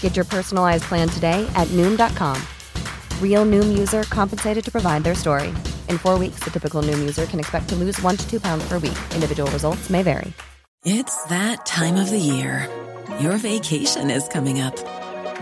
[0.00, 2.36] Get your personalized plan today at Noom.com.
[3.22, 5.50] Real Noom user compensated to provide their story.
[5.88, 8.66] In four weeks, the typical Noom user can expect to lose one to two pounds
[8.68, 8.98] per week.
[9.14, 10.32] Individual results may vary.
[10.84, 12.68] It's that time of the year.
[13.20, 14.76] Your vacation is coming up.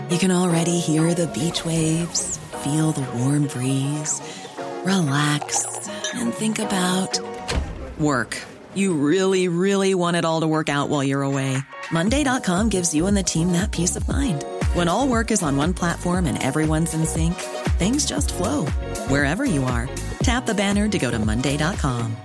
[0.09, 4.21] You can already hear the beach waves, feel the warm breeze,
[4.83, 5.65] relax,
[6.15, 7.19] and think about
[7.99, 8.37] work.
[8.77, 11.57] You really, really want it all to work out while you're away.
[11.91, 14.45] Monday.com gives you and the team that peace of mind.
[14.75, 17.33] When all work is on one platform and everyone's in sync,
[17.79, 18.67] things just flow
[19.09, 19.89] wherever you are.
[20.19, 22.15] Tap the banner to go to Monday.com.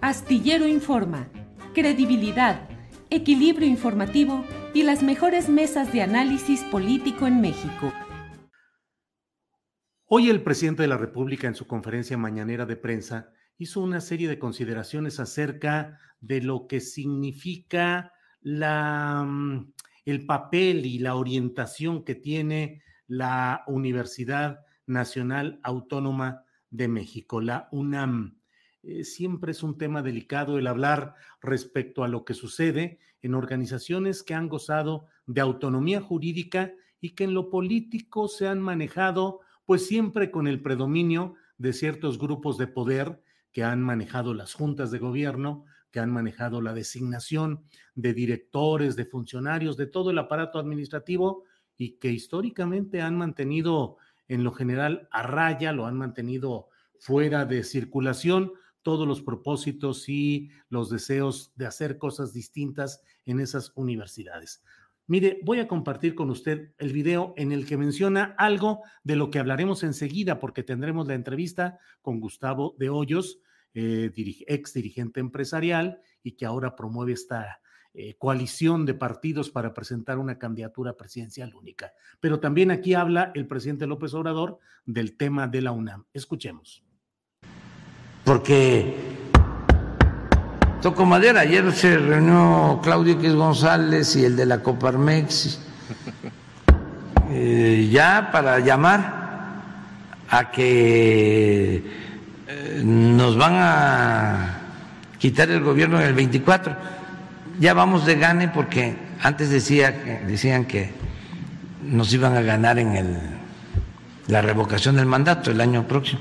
[0.00, 1.28] Astillero Informa,
[1.74, 2.68] credibilidad,
[3.08, 4.44] equilibrio informativo
[4.74, 7.92] y las mejores mesas de análisis político en México.
[10.14, 14.28] Hoy el presidente de la República en su conferencia mañanera de prensa hizo una serie
[14.28, 19.72] de consideraciones acerca de lo que significa mm,
[20.04, 28.36] el papel y la orientación que tiene la Universidad Nacional Autónoma de México, la UNAM.
[28.82, 34.22] Eh, siempre es un tema delicado el hablar respecto a lo que sucede en organizaciones
[34.22, 39.86] que han gozado de autonomía jurídica y que en lo político se han manejado pues
[39.86, 44.98] siempre con el predominio de ciertos grupos de poder que han manejado las juntas de
[44.98, 51.44] gobierno, que han manejado la designación de directores, de funcionarios, de todo el aparato administrativo
[51.76, 57.62] y que históricamente han mantenido en lo general a raya, lo han mantenido fuera de
[57.62, 64.62] circulación todos los propósitos y los deseos de hacer cosas distintas en esas universidades.
[65.12, 69.30] Mire, voy a compartir con usted el video en el que menciona algo de lo
[69.30, 73.38] que hablaremos enseguida, porque tendremos la entrevista con Gustavo de Hoyos,
[73.74, 77.60] eh, ex dirigente empresarial y que ahora promueve esta
[77.92, 81.92] eh, coalición de partidos para presentar una candidatura presidencial única.
[82.18, 86.06] Pero también aquí habla el presidente López Obrador del tema de la UNAM.
[86.14, 86.82] Escuchemos.
[88.24, 89.21] Porque
[90.82, 91.40] toco madera.
[91.40, 95.60] Ayer se reunió Claudio X González y el de la Coparmex
[97.30, 99.22] eh, ya para llamar
[100.28, 101.84] a que
[102.48, 104.58] eh, nos van a
[105.18, 106.76] quitar el gobierno en el 24.
[107.60, 109.92] Ya vamos de gane porque antes decía,
[110.26, 110.90] decían que
[111.84, 113.18] nos iban a ganar en el,
[114.26, 116.20] la revocación del mandato el año próximo,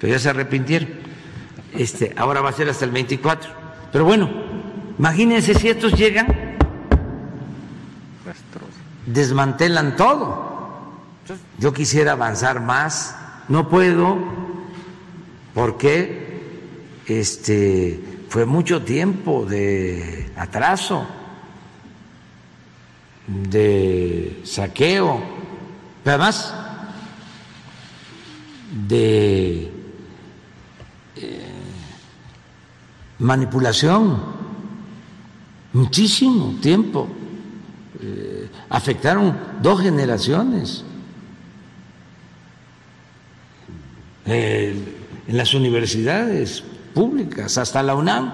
[0.00, 0.88] pero ya se arrepintieron.
[1.74, 3.57] Este, ahora va a ser hasta el 24.
[3.92, 4.28] Pero bueno,
[4.98, 6.26] imagínense si estos llegan,
[9.06, 10.48] desmantelan todo.
[11.58, 13.16] Yo quisiera avanzar más,
[13.48, 14.18] no puedo,
[15.54, 16.40] porque
[17.06, 21.06] este, fue mucho tiempo de atraso,
[23.26, 25.20] de saqueo,
[26.04, 26.54] pero además
[28.86, 29.70] de
[31.16, 31.57] eh,
[33.18, 34.22] manipulación,
[35.72, 37.08] muchísimo tiempo.
[38.00, 40.84] Eh, afectaron dos generaciones.
[44.26, 44.94] Eh,
[45.26, 46.62] en las universidades
[46.94, 48.32] públicas, hasta la UNAM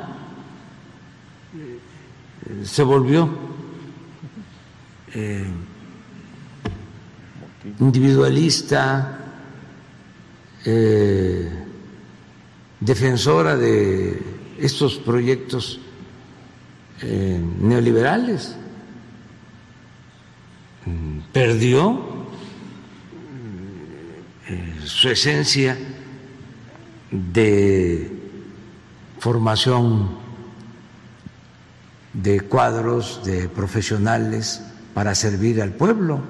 [2.65, 3.28] se volvió
[5.12, 5.47] eh,
[7.81, 9.19] individualista,
[10.65, 11.49] eh,
[12.81, 15.81] defensora de estos proyectos
[17.03, 18.56] eh, neoliberales.
[21.33, 22.15] Perdió
[24.85, 25.77] su esencia
[27.11, 28.11] de
[29.19, 30.11] formación
[32.12, 34.62] de cuadros, de profesionales
[34.93, 36.21] para servir al pueblo.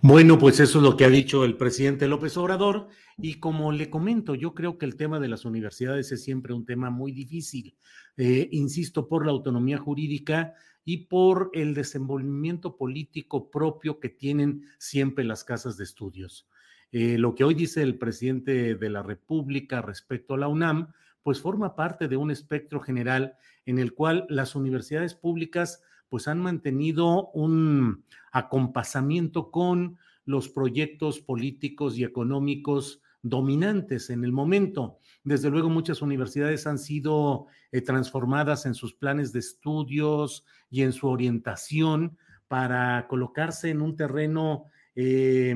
[0.00, 2.86] Bueno, pues eso es lo que ha dicho el presidente López Obrador.
[3.16, 6.64] Y como le comento, yo creo que el tema de las universidades es siempre un
[6.64, 7.76] tema muy difícil.
[8.16, 10.54] Eh, insisto, por la autonomía jurídica
[10.84, 16.48] y por el desenvolvimiento político propio que tienen siempre las casas de estudios.
[16.92, 20.92] Eh, lo que hoy dice el presidente de la República respecto a la UNAM,
[21.28, 23.36] pues forma parte de un espectro general
[23.66, 28.02] en el cual las universidades públicas pues han mantenido un
[28.32, 35.00] acompasamiento con los proyectos políticos y económicos dominantes en el momento.
[35.22, 40.94] Desde luego, muchas universidades han sido eh, transformadas en sus planes de estudios y en
[40.94, 42.16] su orientación
[42.48, 44.64] para colocarse en un terreno
[44.94, 45.54] eh,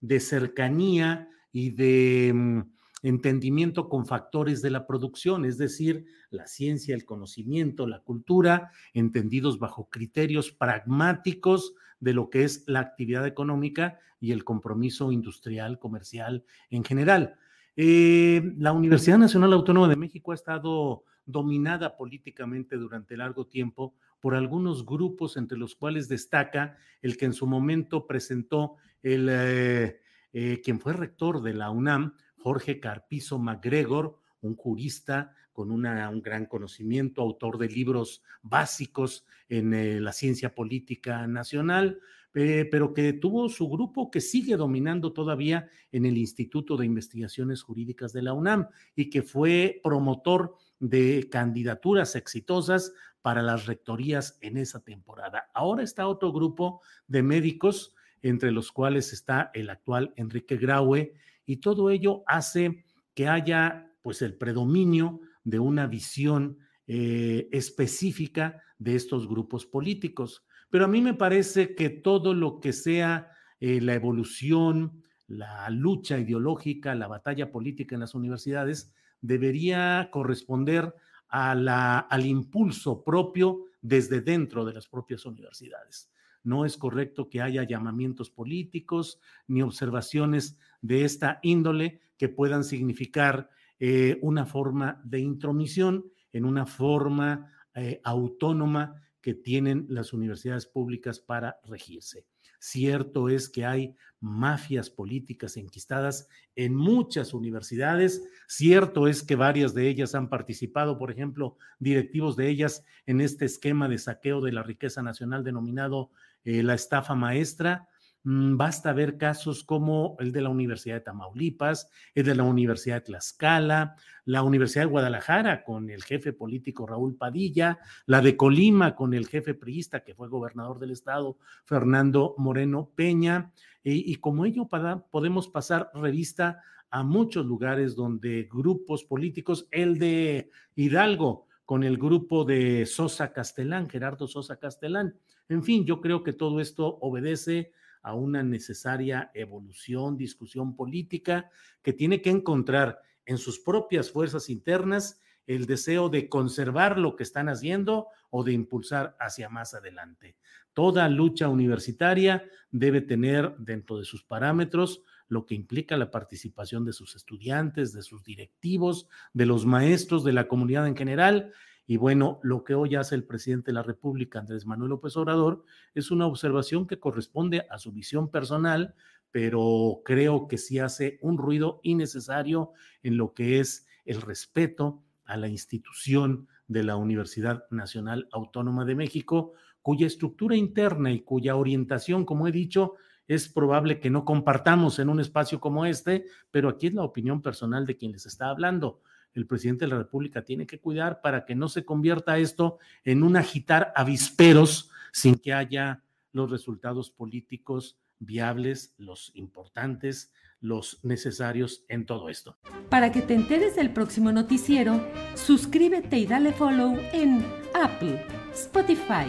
[0.00, 6.94] de cercanía y de mm, entendimiento con factores de la producción, es decir, la ciencia,
[6.94, 13.98] el conocimiento, la cultura, entendidos bajo criterios pragmáticos de lo que es la actividad económica
[14.20, 17.36] y el compromiso industrial, comercial en general.
[17.76, 24.34] Eh, la Universidad Nacional Autónoma de México ha estado dominada políticamente durante largo tiempo por
[24.34, 30.00] algunos grupos, entre los cuales destaca el que en su momento presentó el, eh,
[30.32, 35.82] eh, quien fue rector de la UNAM, Jorge Carpizo MacGregor, un jurista con un
[36.22, 41.98] gran conocimiento, autor de libros básicos en eh, la ciencia política nacional,
[42.34, 47.62] eh, pero que tuvo su grupo que sigue dominando todavía en el Instituto de Investigaciones
[47.62, 54.58] Jurídicas de la UNAM y que fue promotor de candidaturas exitosas para las rectorías en
[54.58, 55.50] esa temporada.
[55.54, 61.14] Ahora está otro grupo de médicos, entre los cuales está el actual Enrique Graue,
[61.48, 62.84] y todo ello hace
[63.14, 70.44] que haya pues el predominio de una visión eh, específica de estos grupos políticos.
[70.68, 73.30] Pero a mí me parece que todo lo que sea
[73.60, 78.92] eh, la evolución, la lucha ideológica, la batalla política en las universidades,
[79.22, 80.94] debería corresponder
[81.28, 86.10] a la, al impulso propio desde dentro de las propias universidades.
[86.44, 93.50] No es correcto que haya llamamientos políticos ni observaciones de esta índole que puedan significar
[93.78, 101.20] eh, una forma de intromisión en una forma eh, autónoma que tienen las universidades públicas
[101.20, 102.26] para regirse.
[102.60, 108.28] Cierto es que hay mafias políticas enquistadas en muchas universidades.
[108.48, 113.44] Cierto es que varias de ellas han participado, por ejemplo, directivos de ellas en este
[113.44, 116.10] esquema de saqueo de la riqueza nacional denominado
[116.44, 117.88] eh, la estafa maestra.
[118.28, 122.96] Mm, basta ver casos como el de la Universidad de Tamaulipas, el de la Universidad
[122.96, 123.96] de Tlaxcala,
[124.26, 129.28] la Universidad de Guadalajara con el jefe político Raúl Padilla, la de Colima con el
[129.28, 133.50] jefe priista que fue gobernador del estado, Fernando Moreno Peña.
[133.82, 134.68] Y, y como ello
[135.10, 136.60] podemos pasar revista
[136.90, 143.88] a muchos lugares donde grupos políticos, el de Hidalgo con el grupo de Sosa Castellán,
[143.88, 145.14] Gerardo Sosa Castellán.
[145.48, 147.72] En fin, yo creo que todo esto obedece
[148.02, 151.50] a una necesaria evolución, discusión política
[151.82, 157.22] que tiene que encontrar en sus propias fuerzas internas el deseo de conservar lo que
[157.22, 160.36] están haciendo o de impulsar hacia más adelante.
[160.74, 166.92] Toda lucha universitaria debe tener dentro de sus parámetros lo que implica la participación de
[166.92, 171.52] sus estudiantes, de sus directivos, de los maestros, de la comunidad en general
[171.90, 175.64] y bueno, lo que hoy hace el presidente de la República, Andrés Manuel López Obrador,
[175.94, 178.94] es una observación que corresponde a su visión personal,
[179.30, 185.38] pero creo que sí hace un ruido innecesario en lo que es el respeto a
[185.38, 192.26] la institución de la Universidad Nacional Autónoma de México, cuya estructura interna y cuya orientación,
[192.26, 192.96] como he dicho,
[193.26, 197.40] es probable que no compartamos en un espacio como este, pero aquí es la opinión
[197.40, 199.00] personal de quien les está hablando
[199.34, 203.22] el presidente de la República tiene que cuidar para que no se convierta esto en
[203.22, 212.04] un agitar avisperos sin que haya los resultados políticos viables, los importantes, los necesarios en
[212.04, 212.58] todo esto.
[212.90, 215.00] Para que te enteres del próximo noticiero,
[215.34, 217.44] suscríbete y dale follow en
[217.74, 219.26] Apple, Spotify,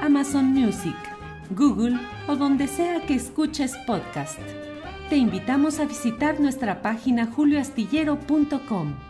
[0.00, 0.96] Amazon Music,
[1.50, 4.40] Google o donde sea que escuches podcast.
[5.10, 9.09] Te invitamos a visitar nuestra página julioastillero.com.